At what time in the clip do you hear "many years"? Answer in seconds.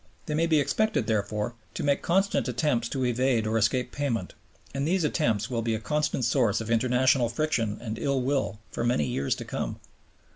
8.83-9.35